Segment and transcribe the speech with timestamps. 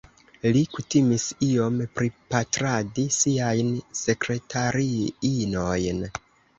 [0.53, 3.73] Li kutimis iom pripatradi siajn
[4.03, 6.07] sekretariinojn.